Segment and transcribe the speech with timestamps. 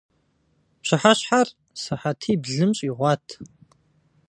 [0.81, 1.47] Пщыхьэщхьэр
[1.81, 3.27] сыхьэтиблым щӀигъуат.